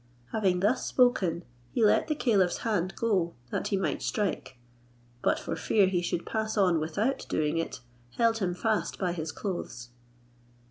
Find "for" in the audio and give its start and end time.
5.39-5.55